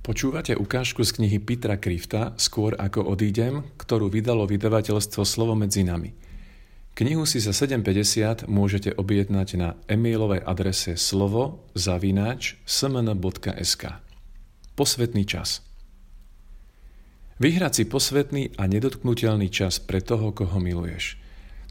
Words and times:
Počúvate 0.00 0.56
ukážku 0.56 1.04
z 1.04 1.12
knihy 1.12 1.36
Petra 1.44 1.76
Krifta 1.76 2.32
Skôr 2.40 2.72
ako 2.72 3.04
odídem, 3.04 3.68
ktorú 3.76 4.08
vydalo 4.08 4.48
vydavateľstvo 4.48 5.28
Slovo 5.28 5.52
medzi 5.52 5.84
nami. 5.84 6.16
Knihu 6.96 7.28
si 7.28 7.36
za 7.36 7.52
7,50 7.52 8.48
môžete 8.48 8.96
objednať 8.96 9.48
na 9.60 9.76
e-mailovej 9.92 10.40
adrese 10.40 10.96
slovo 10.96 11.68
zavináč 11.76 12.56
smn.sk 12.64 14.00
Posvetný 14.72 15.28
čas 15.28 15.60
Vyhrať 17.36 17.72
si 17.72 17.84
posvetný 17.84 18.56
a 18.56 18.64
nedotknutelný 18.64 19.52
čas 19.52 19.84
pre 19.84 20.00
toho, 20.00 20.32
koho 20.32 20.56
miluješ. 20.64 21.20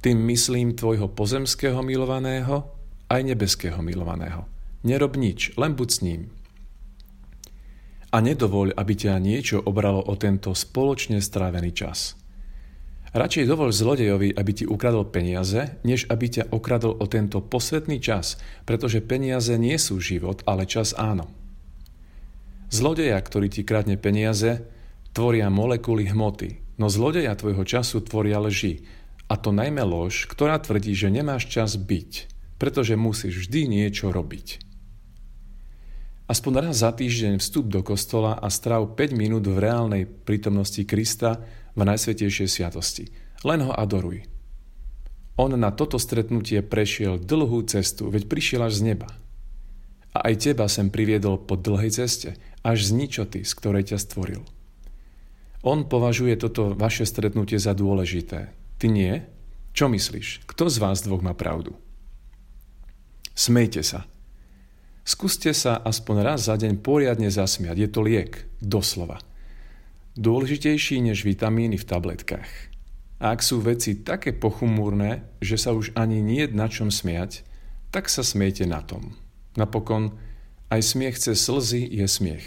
Tým 0.05 0.21
myslím 0.29 0.77
tvojho 0.77 1.09
pozemského 1.09 1.81
milovaného 1.81 2.77
aj 3.09 3.21
nebeského 3.25 3.81
milovaného. 3.81 4.45
Nerob 4.85 5.17
nič, 5.17 5.57
len 5.57 5.73
buď 5.73 5.89
s 5.89 5.99
ním, 6.05 6.21
a 8.09 8.17
nedovoľ, 8.19 8.73
aby 8.73 8.93
ťa 8.97 9.21
niečo 9.21 9.57
obralo 9.61 10.01
o 10.01 10.17
tento 10.17 10.53
spoločne 10.57 11.21
strávený 11.21 11.71
čas. 11.73 12.19
Radšej 13.09 13.49
dovol 13.49 13.73
zlodejovi, 13.73 14.37
aby 14.37 14.51
ti 14.53 14.65
ukradol 14.69 15.09
peniaze, 15.09 15.81
než 15.81 16.05
aby 16.13 16.29
ťa 16.29 16.53
okradol 16.53 16.93
o 16.93 17.05
tento 17.09 17.41
posvetný 17.41 17.97
čas, 17.97 18.37
pretože 18.69 19.01
peniaze 19.01 19.57
nie 19.57 19.81
sú 19.81 19.97
život, 19.97 20.45
ale 20.45 20.69
čas 20.69 20.93
áno. 20.93 21.25
Zlodeja, 22.69 23.17
ktorý 23.17 23.49
ti 23.49 23.65
kradne 23.65 23.97
peniaze, 23.97 24.61
tvoria 25.09 25.49
molekuly 25.49 26.05
hmoty, 26.05 26.77
no 26.77 26.85
zlodeja 26.85 27.33
tvojho 27.33 27.65
času 27.65 28.05
tvoria 28.05 28.37
lži, 28.37 28.85
a 29.29 29.37
to 29.37 29.49
najmä 29.53 29.81
lož, 29.85 30.29
ktorá 30.29 30.61
tvrdí, 30.61 30.93
že 30.93 31.09
nemáš 31.09 31.49
čas 31.49 31.77
byť, 31.77 32.29
pretože 32.61 32.93
musíš 32.93 33.45
vždy 33.45 33.69
niečo 33.69 34.13
robiť. 34.13 34.68
Aspoň 36.29 36.69
raz 36.69 36.85
za 36.85 36.93
týždeň 36.93 37.41
vstup 37.41 37.73
do 37.73 37.81
kostola 37.81 38.37
a 38.37 38.53
strav 38.53 38.93
5 38.93 39.17
minút 39.17 39.49
v 39.49 39.57
reálnej 39.57 40.05
prítomnosti 40.05 40.77
Krista 40.85 41.41
v 41.73 41.81
Najsvetejšej 41.81 42.45
sviatosti. 42.45 43.09
Len 43.41 43.65
ho 43.65 43.73
adoruj. 43.73 44.29
On 45.41 45.49
na 45.49 45.73
toto 45.73 45.97
stretnutie 45.97 46.61
prešiel 46.61 47.17
dlhú 47.17 47.65
cestu, 47.65 48.13
veď 48.13 48.29
prišiel 48.29 48.61
až 48.61 48.77
z 48.77 48.93
neba. 48.93 49.09
A 50.13 50.29
aj 50.29 50.45
teba 50.45 50.69
sem 50.69 50.93
priviedol 50.93 51.41
po 51.41 51.57
dlhej 51.57 51.97
ceste, 51.97 52.37
až 52.61 52.77
z 52.85 52.93
ničoty, 52.93 53.41
z 53.41 53.51
ktorej 53.57 53.89
ťa 53.89 53.97
stvoril. 53.97 54.45
On 55.65 55.81
považuje 55.81 56.37
toto 56.37 56.77
vaše 56.77 57.09
stretnutie 57.09 57.57
za 57.57 57.73
dôležité. 57.73 58.53
Ty 58.77 58.85
nie? 58.85 59.25
Čo 59.73 59.89
myslíš? 59.89 60.45
Kto 60.45 60.69
z 60.69 60.77
vás 60.77 61.01
dvoch 61.01 61.25
má 61.25 61.33
pravdu? 61.33 61.73
Smejte 63.33 63.81
sa, 63.81 64.05
Skúste 65.09 65.57
sa 65.57 65.81
aspoň 65.81 66.21
raz 66.21 66.45
za 66.45 66.53
deň 66.53 66.85
poriadne 66.85 67.33
zasmiať. 67.33 67.81
Je 67.81 67.89
to 67.89 68.05
liek, 68.05 68.45
doslova. 68.61 69.17
Dôležitejší 70.13 71.01
než 71.01 71.25
vitamíny 71.25 71.81
v 71.81 71.87
tabletkách. 71.89 72.45
Ak 73.17 73.41
sú 73.41 73.57
veci 73.57 74.05
také 74.05 74.37
pochumúrne, 74.37 75.25
že 75.41 75.57
sa 75.57 75.73
už 75.73 75.97
ani 75.97 76.21
nie 76.21 76.45
na 76.53 76.69
čom 76.69 76.93
smiať, 76.93 77.41
tak 77.89 78.05
sa 78.05 78.21
smiete 78.21 78.69
na 78.69 78.85
tom. 78.85 79.17
Napokon 79.57 80.13
aj 80.69 80.93
smiech 80.93 81.17
cez 81.17 81.41
slzy 81.41 81.89
je 81.89 82.05
smiech. 82.05 82.45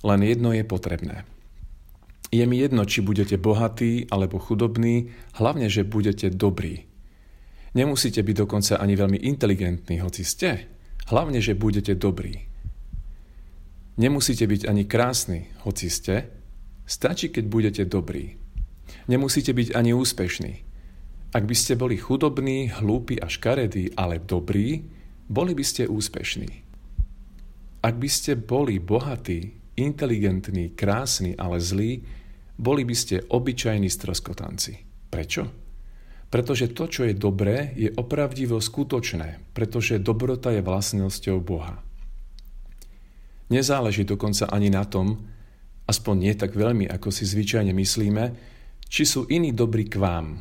Len 0.00 0.24
jedno 0.24 0.56
je 0.56 0.64
potrebné. 0.64 1.28
Je 2.32 2.48
mi 2.48 2.56
jedno, 2.56 2.88
či 2.88 3.04
budete 3.04 3.36
bohatí 3.36 4.08
alebo 4.08 4.40
chudobní, 4.40 5.12
hlavne, 5.36 5.68
že 5.68 5.84
budete 5.84 6.32
dobrí. 6.32 6.89
Nemusíte 7.70 8.22
byť 8.22 8.36
dokonca 8.36 8.82
ani 8.82 8.98
veľmi 8.98 9.18
inteligentní, 9.22 10.02
hoci 10.02 10.26
ste. 10.26 10.66
Hlavne, 11.06 11.38
že 11.38 11.54
budete 11.54 11.94
dobrí. 11.94 12.50
Nemusíte 14.00 14.46
byť 14.46 14.66
ani 14.66 14.86
krásni, 14.86 15.50
hoci 15.62 15.86
ste. 15.86 16.30
Stačí, 16.86 17.30
keď 17.30 17.44
budete 17.46 17.82
dobrí. 17.86 18.40
Nemusíte 19.06 19.54
byť 19.54 19.78
ani 19.78 19.94
úspešní. 19.94 20.54
Ak 21.30 21.46
by 21.46 21.54
ste 21.54 21.78
boli 21.78 21.94
chudobní, 21.94 22.74
hlúpi 22.74 23.22
a 23.22 23.30
škaredí, 23.30 23.94
ale 23.94 24.18
dobrí, 24.18 24.82
boli 25.30 25.54
by 25.54 25.62
ste 25.62 25.86
úspešní. 25.86 26.50
Ak 27.86 27.94
by 27.94 28.08
ste 28.10 28.34
boli 28.34 28.82
bohatí, 28.82 29.54
inteligentní, 29.78 30.74
krásni, 30.74 31.38
ale 31.38 31.62
zlí, 31.62 32.02
boli 32.58 32.82
by 32.82 32.94
ste 32.98 33.22
obyčajní 33.30 33.86
stroskotanci. 33.86 34.72
Prečo? 35.06 35.69
Pretože 36.30 36.70
to, 36.70 36.86
čo 36.86 37.10
je 37.10 37.14
dobré, 37.18 37.74
je 37.74 37.90
opravdivo 37.90 38.62
skutočné, 38.62 39.42
pretože 39.50 39.98
dobrota 39.98 40.54
je 40.54 40.62
vlastnosťou 40.62 41.42
Boha. 41.42 41.82
Nezáleží 43.50 44.06
dokonca 44.06 44.46
ani 44.46 44.70
na 44.70 44.86
tom, 44.86 45.26
aspoň 45.90 46.14
nie 46.14 46.34
tak 46.38 46.54
veľmi, 46.54 46.86
ako 46.86 47.10
si 47.10 47.26
zvyčajne 47.26 47.74
myslíme, 47.74 48.24
či 48.86 49.02
sú 49.02 49.26
iní 49.26 49.50
dobrí 49.50 49.90
k 49.90 49.98
vám. 49.98 50.38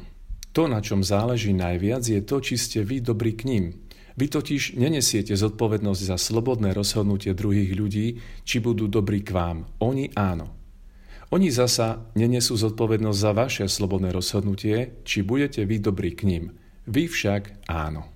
To, 0.54 0.70
na 0.70 0.78
čom 0.78 1.02
záleží 1.02 1.58
najviac, 1.58 2.06
je 2.06 2.22
to, 2.22 2.38
či 2.38 2.62
ste 2.62 2.86
vy 2.86 3.02
dobrí 3.02 3.34
k 3.34 3.50
ním. 3.50 3.66
Vy 4.14 4.30
totiž 4.30 4.78
nenesiete 4.78 5.34
zodpovednosť 5.34 6.02
za 6.06 6.18
slobodné 6.22 6.70
rozhodnutie 6.76 7.34
druhých 7.34 7.74
ľudí, 7.74 8.22
či 8.46 8.62
budú 8.62 8.86
dobrí 8.86 9.26
k 9.26 9.34
vám. 9.34 9.66
Oni 9.82 10.14
áno. 10.14 10.59
Oni 11.30 11.54
zasa 11.54 12.10
nenesú 12.18 12.58
zodpovednosť 12.58 13.20
za 13.22 13.32
vaše 13.38 13.66
slobodné 13.70 14.10
rozhodnutie, 14.10 15.06
či 15.06 15.22
budete 15.22 15.62
vy 15.62 15.78
dobrí 15.78 16.18
k 16.18 16.26
ním. 16.26 16.44
Vy 16.90 17.06
však 17.06 17.70
áno. 17.70 18.10